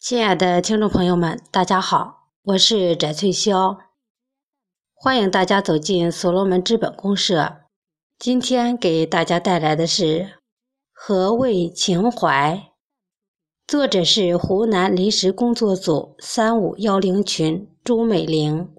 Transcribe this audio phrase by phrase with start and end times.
[0.00, 3.76] 亲爱的听众朋友们，大家好，我是翟翠霄，
[4.94, 7.62] 欢迎大家走进所罗门资本公社。
[8.16, 10.38] 今天给大家带来的是
[10.92, 12.70] 何谓情怀？
[13.66, 18.72] 作者是湖南临时工作组三五幺零群朱美玲。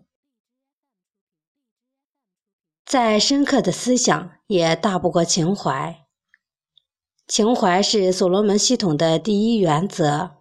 [2.86, 6.08] 再深刻的思想也大不过情怀。
[7.28, 10.39] 情怀是所罗门系统的第一原则。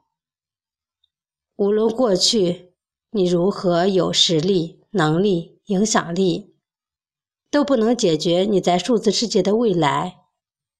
[1.59, 2.73] 无论过去
[3.11, 6.55] 你如何有实力、能力、影响力，
[7.51, 10.19] 都不能解决你在数字世界的未来。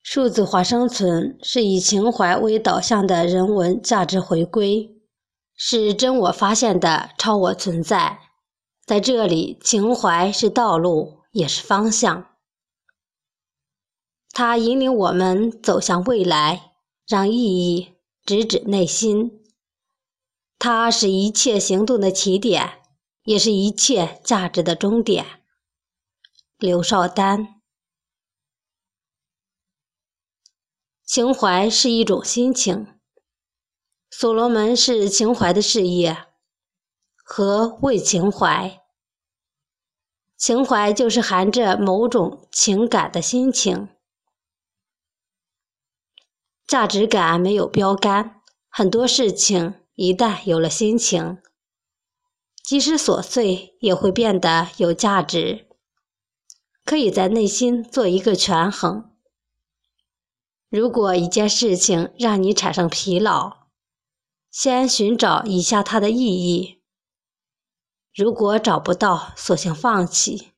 [0.05, 4.97] 数字化生存是以情怀为导向的人文价值回归，
[5.57, 8.21] 是真我发现的超我存在。
[8.87, 12.29] 在这里，情怀是道路，也是方向。
[14.31, 16.75] 它引领我们走向未来，
[17.09, 19.43] 让意义直指内心。
[20.59, 22.83] 它是一切行动的起点，
[23.23, 25.43] 也是一切价值的终点。
[26.57, 27.61] 刘少丹，
[31.05, 32.99] 情怀是一种心情。
[34.11, 36.25] 所罗门是情怀的事业。
[37.31, 38.81] 和为情怀？
[40.35, 43.91] 情怀就是含着某种情感的心情。
[46.67, 48.41] 价值感没有标杆，
[48.71, 51.39] 很多事情一旦有了心情，
[52.63, 55.67] 即使琐碎也会变得有价值。
[56.85, 59.11] 可以在内心做一个权衡。
[60.69, 63.67] 如果一件事情让你产生疲劳，
[64.53, 66.81] 先寻找一下它的意义。
[68.15, 70.53] 如果找不到，索性放弃。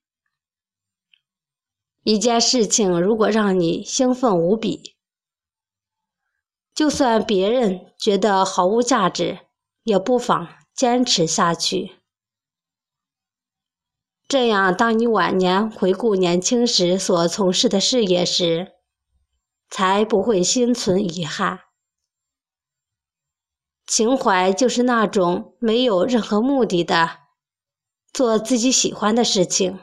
[2.04, 4.96] 一件事情如果让你兴奋无比，
[6.80, 9.40] 就算别人觉得毫无价值，
[9.82, 12.00] 也不妨坚持下去。
[14.26, 18.72] 这样，当你晚年回顾年轻时所从事的事业时，
[19.68, 21.60] 才不会心存遗憾。
[23.86, 27.18] 情怀就是那种没有任何目的的
[28.10, 29.78] 做自己喜欢的事情。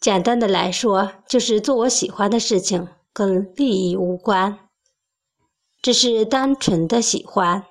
[0.00, 4.63] 简单的来说，就是做我喜欢的事情，跟利益无关。
[5.84, 7.66] 只是单纯的喜欢，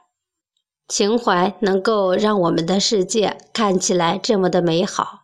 [0.88, 5.24] 情怀能够让我们的世界看起来这么的美好。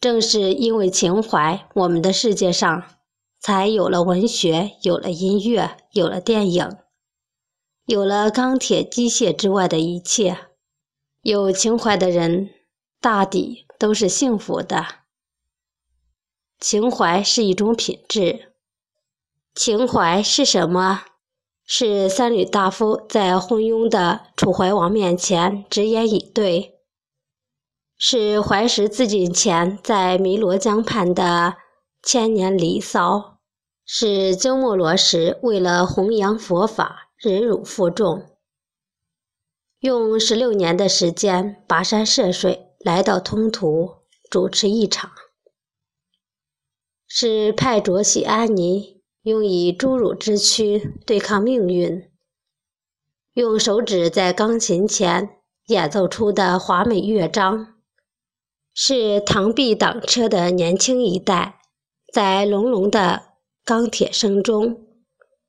[0.00, 2.82] 正是因为情怀，我们的世界上
[3.38, 6.78] 才有了文学，有了音乐，有了电影，
[7.86, 10.36] 有了钢铁、机械之外的一切。
[11.22, 12.50] 有情怀的人，
[13.00, 14.84] 大抵都是幸福的。
[16.58, 18.52] 情怀是一种品质。
[19.54, 21.04] 情怀是什么？
[21.70, 26.80] 是三闾大夫在昏庸的楚怀王面前直言以对，
[27.98, 31.56] 是怀石自尽前在汨罗江畔的
[32.02, 33.38] 千年离骚，
[33.84, 38.24] 是鸠摩罗什为了弘扬佛法忍辱负重，
[39.80, 43.96] 用十六年的时间跋山涉水来到通途
[44.30, 45.10] 主持一场，
[47.06, 48.97] 是派卓喜安尼。
[49.28, 52.10] 用以侏儒之躯对抗命运，
[53.34, 57.74] 用手指在钢琴前演奏出的华美乐章，
[58.72, 61.60] 是螳臂挡车的年轻一代，
[62.10, 63.34] 在隆隆的
[63.66, 64.86] 钢铁声中，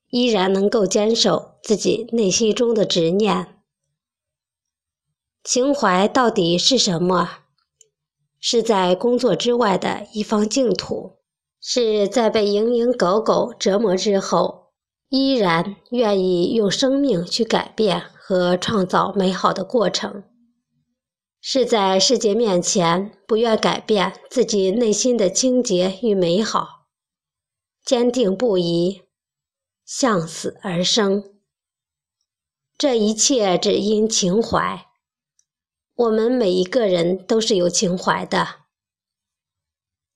[0.09, 3.61] 依然能够坚守自己内心中的执念。
[5.41, 7.44] 情怀到底是什么？
[8.41, 11.19] 是在工作之外的一方净土。
[11.62, 14.72] 是在被蝇营狗苟折磨之后，
[15.09, 20.24] 依然愿意用生命去改变和创造美好的过程；
[21.42, 26.88] 是在世界面前不愿改变自己内心的清洁与美好，
[27.84, 29.02] 坚定不移，
[29.84, 31.24] 向死而生。
[32.78, 34.85] 这一切只因情怀。
[35.96, 38.59] 我们每一个人都是有情怀的。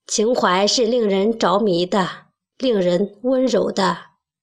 [0.06, 2.28] 情怀是令人着迷的，
[2.58, 3.98] 令人温柔的，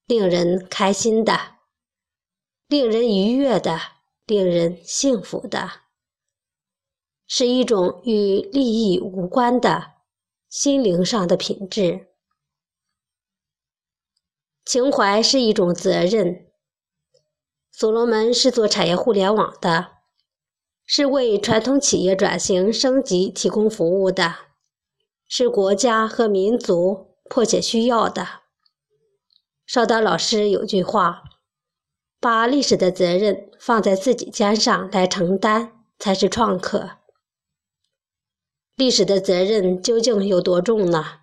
[0.06, 1.56] 令人开心的，
[2.66, 3.78] 令人愉悦的，
[4.26, 5.70] 令人幸福的，
[7.26, 9.92] 是一种与利益无关的
[10.48, 12.08] 心灵上的品质。
[14.64, 16.46] 情怀是一种责任。
[17.70, 19.92] 所罗门是做产业互联网的，
[20.84, 24.49] 是为传统企业转型升级提供服务的。
[25.32, 28.40] 是国家和民族迫切需要的。
[29.64, 31.22] 邵丹老师有句话
[32.18, 36.98] ：“把历史的责任放在自己肩上来承担，才是创客。
[38.74, 41.20] 历史的责任究竟有多重呢？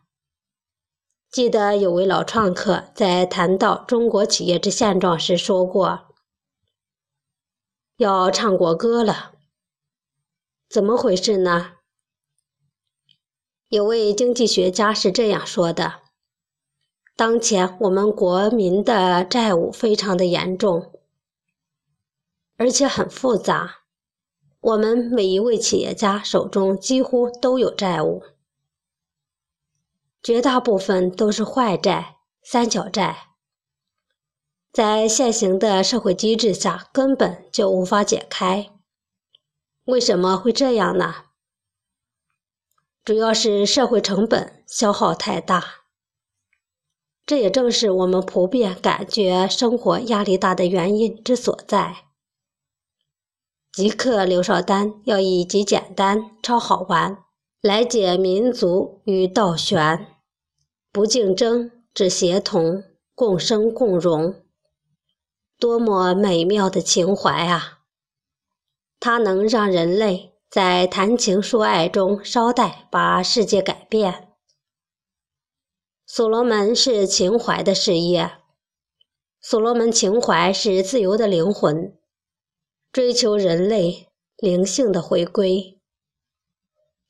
[1.29, 6.15] 记得有位老创客在谈到中国企业之现状时说过
[7.97, 9.33] ：“要唱国歌了。”
[10.71, 11.73] 怎么回事呢？
[13.69, 16.01] 有位经济学家是这样说的
[17.17, 20.93] ：“当前我们国民的债务非常的严重，
[22.55, 23.79] 而且很复杂。”
[24.61, 28.23] 我们每一位企业家手中几乎都有债务，
[30.23, 33.33] 绝大部分都是坏债、三角债，
[34.73, 38.69] 在现行的社会机制下根本就无法解开。
[39.85, 41.26] 为什么会这样呢？
[43.07, 45.63] 主要是社会成本消耗太大，
[47.25, 52.03] 这也正是我们普遍感觉生活压力大的原因之所在。
[53.71, 57.19] 极客刘少丹要以极简单、超好玩
[57.61, 60.07] 来解民族与道玄，
[60.91, 62.83] 不竞争，只协同，
[63.15, 64.35] 共生共荣，
[65.57, 67.83] 多么美妙的情怀啊！
[68.99, 74.29] 它能让人类在谈情说爱中捎带把世界改变。
[76.05, 78.37] 所罗门是情怀的事业，
[79.41, 81.93] 所罗门情怀是自由的灵魂。
[82.93, 84.07] 追求人类
[84.37, 85.79] 灵性的回归，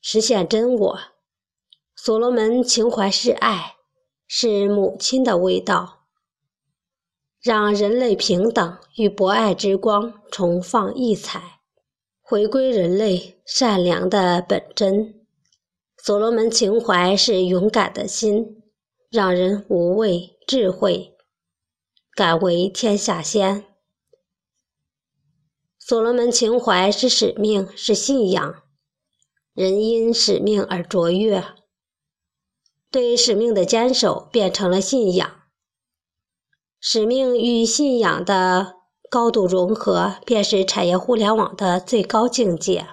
[0.00, 0.98] 实现真我。
[1.94, 3.76] 所罗门情怀是爱，
[4.26, 6.08] 是母亲的味道，
[7.40, 11.57] 让人类平等与博爱之光重放异彩，
[12.30, 15.24] 回归人类善良的本真。
[15.96, 18.62] 所罗门情怀是勇敢的心，
[19.10, 21.16] 让人无畏智慧，
[22.14, 23.64] 敢为天下先。
[25.78, 28.62] 所罗门情怀是使命，是信仰。
[29.54, 31.42] 人因使命而卓越，
[32.90, 35.44] 对使命的坚守变成了信仰。
[36.78, 38.74] 使命与信仰的
[39.10, 42.86] 高度融合，便是产业互联网的最高境界。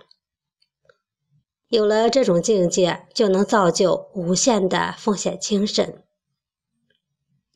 [1.68, 6.04] 有了这种境界，就能造就无限的奉献精神。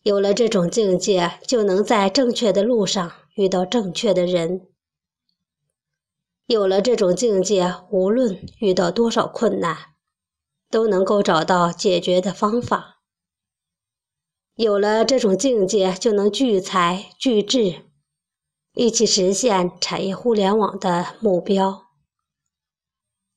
[0.04, 4.68] 有了这种境界，就能在正确的路上遇到正确的人。
[6.48, 9.78] 有了这种境界，无论遇到多少困难，
[10.70, 13.02] 都能够找到解决的方法。
[14.56, 17.89] 有了这种境界，就能聚财聚智，
[18.82, 21.88] 一起实现产业互联网的目标。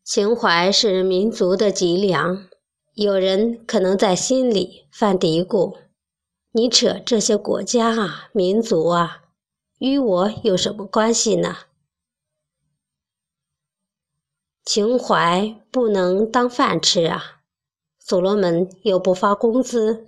[0.04, 2.46] 情怀是民族的脊梁。
[2.94, 5.78] 有人可能在心里犯嘀咕
[6.54, 9.24] ：“你扯这些国家啊、民族啊，
[9.80, 11.56] 与我有什么关系呢？”
[14.62, 17.40] 情怀不能当饭吃啊！
[17.98, 20.06] 所罗门又不发工资，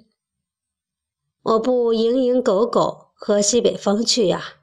[1.43, 4.61] 我不蝇营狗苟喝西北风去呀。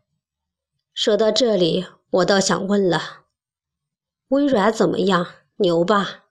[0.93, 3.23] 说到这里，我倒想问了：
[4.27, 5.25] 微软怎么样？
[5.55, 6.25] 牛吧？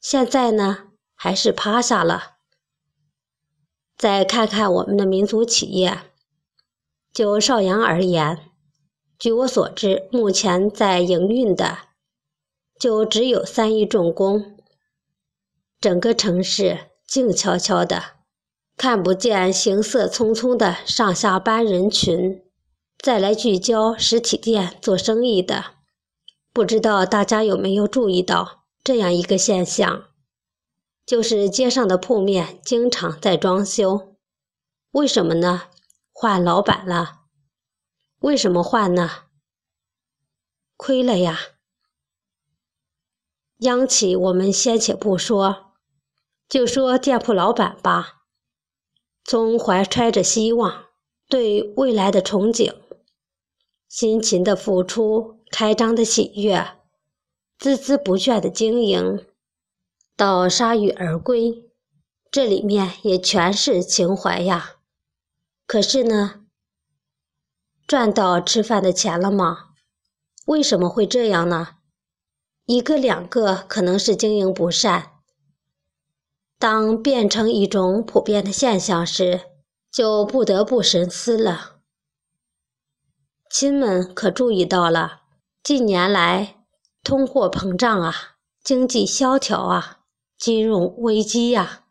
[0.00, 2.36] 现在呢，还是趴下了？
[3.96, 6.00] 再看看我们的民族企业，
[7.12, 8.50] 就邵阳而言，
[9.18, 11.78] 据我所知，目前在营运的。
[12.78, 14.58] 就只有三一重工，
[15.80, 18.02] 整个城市静悄悄的，
[18.76, 22.45] 看不见行色匆匆的上下班人群。
[22.98, 25.74] 再来聚焦实体店做生意的，
[26.52, 30.08] 不知道大家有没有注意到这样一个现象，
[31.04, 34.16] 就是街上的铺面经常在装修。
[34.90, 35.68] 为什么呢？
[36.12, 37.20] 换老板了。
[38.20, 39.10] 为什么换呢？
[40.76, 41.38] 亏了呀。
[43.58, 45.74] 央企我们先且不说，
[46.48, 48.22] 就说店铺老板吧，
[49.24, 50.86] 从怀揣着希望、
[51.28, 52.74] 对未来的憧憬、
[53.88, 56.58] 辛勤的付出、开张的喜悦、
[57.58, 59.24] 孜孜不倦的经营，
[60.16, 61.70] 到铩羽而归，
[62.30, 64.76] 这里面也全是情怀呀。
[65.66, 66.42] 可是呢，
[67.86, 69.70] 赚到吃饭的钱了吗？
[70.46, 71.76] 为什么会这样呢？
[72.66, 75.12] 一个两个可能是经营不善，
[76.58, 79.42] 当变成一种普遍的现象时，
[79.90, 81.75] 就不得不深思了。
[83.48, 85.22] 亲们可注意到了，
[85.62, 86.64] 近年来
[87.02, 90.00] 通货膨胀啊，经济萧条啊，
[90.36, 91.84] 金融危机呀，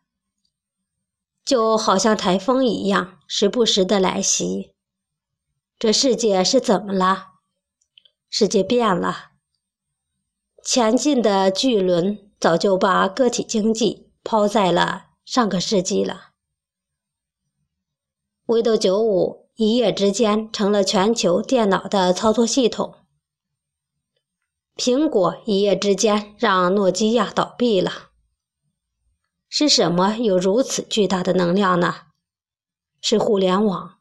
[1.44, 4.74] 就好像台风一样，时不时的来袭。
[5.78, 7.32] 这世界是怎么了？
[8.28, 9.32] 世界变了。
[10.62, 16.32] 前进的巨轮早就把个体经济抛在了上个世纪了。
[18.46, 22.94] Windows 95一夜之间成了全球电脑的操作系统。
[24.76, 28.10] 苹果一夜之间让诺基亚倒闭了。
[29.48, 31.94] 是什么有如此巨大的能量呢？
[33.00, 33.94] 是互联网。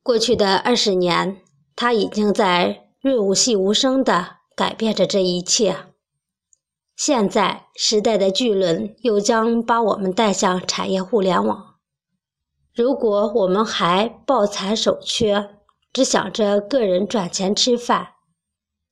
[0.00, 1.42] 过去的二十年，
[1.74, 5.86] 它已经在润物细无声地改变着这一切。
[6.94, 11.71] 现在，时代的巨轮又将把我们带向产业互联网。
[12.74, 15.58] 如果我们还抱残守缺，
[15.92, 18.14] 只想着个人赚钱吃饭，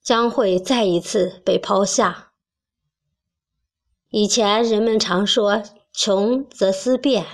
[0.03, 2.33] 将会再一次被抛下。
[4.11, 5.63] 以前人们常说
[5.95, 7.25] “穷则思变”，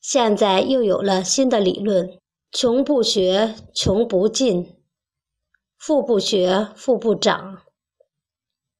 [0.00, 2.18] 现在又有了新的理论
[2.50, 4.76] ：“穷不学，穷不进；
[5.76, 7.62] 富不学，富不长。”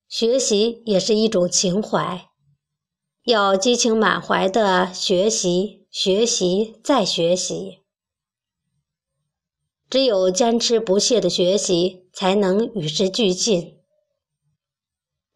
[0.09, 2.31] 学习也是一种情怀，
[3.25, 7.85] 要激情满怀的学习，学习再学习。
[9.89, 13.79] 只有坚持不懈的学习，才能与时俱进。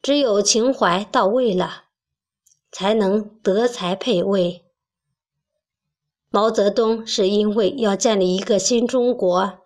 [0.02, 1.84] 只有情怀到位了，
[2.72, 4.64] 才能德才配位。
[6.28, 9.60] 毛泽东是因为要建立一个新中国，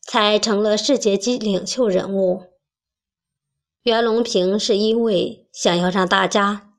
[0.00, 2.44] 才成了世界级领袖人物。
[3.82, 6.72] 袁隆平是因为想要让大家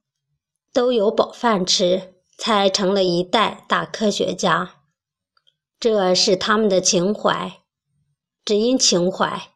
[0.74, 2.11] 都有饱饭吃，
[2.42, 4.82] 才成了一代大科学家。
[5.80, 7.62] 这是他们的情怀，
[8.44, 9.54] 只因情怀。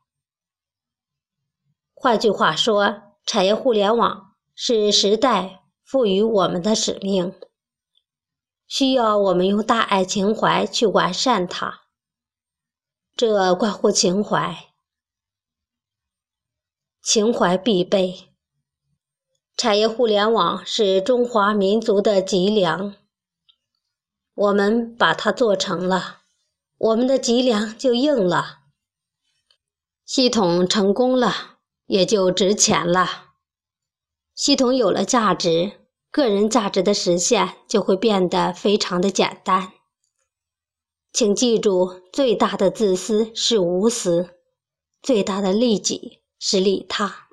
[1.95, 7.33] 换句话说，产业互联网是时代赋予我们的使命，
[8.67, 11.87] 需要我们用大爱情怀去完善它。
[13.15, 14.55] 这关乎情怀。
[17.01, 18.34] 情怀必备，
[19.57, 22.95] 产业互联网是中华民族的脊梁。
[24.33, 26.23] 我们把它做成了，
[26.77, 28.59] 我们的脊梁就硬了。
[30.05, 33.33] 系统成功了，也就值钱了。
[34.33, 35.71] 系统有了价值，
[36.11, 39.71] 个人价值的实现就会变得非常的简单。
[41.13, 44.31] 请记住，最大的自私是无私，
[45.01, 46.21] 最大的利己。
[46.37, 47.24] 是利他。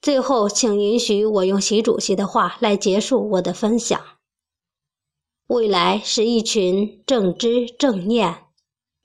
[0.00, 4.00] 最后，请允许我用习主席的话来结束我的分享：
[5.48, 8.46] 未来是一群正知正念、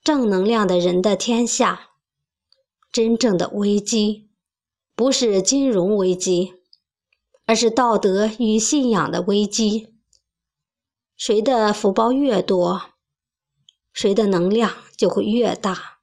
[0.03, 1.89] 正能量的人的天下。
[2.91, 4.29] 真正的危机，
[4.95, 6.53] 不是金融危机，
[7.45, 9.95] 而是道德与信仰的危机。
[11.15, 12.81] 谁的福报越多，
[13.91, 16.01] 谁的能量就会越大。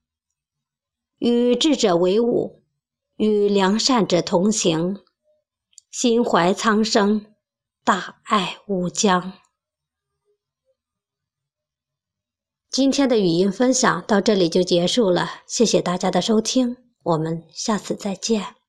[1.18, 2.59] 与智者为伍，
[3.20, 4.98] 与良善者同行，
[5.90, 7.26] 心怀苍生，
[7.84, 9.34] 大爱无疆。
[12.70, 18.59] 今天的语音分享到这里就结束了，谢谢大家的收听，我们下次再见。